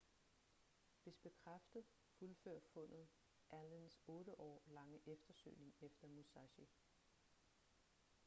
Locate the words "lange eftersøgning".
4.65-5.73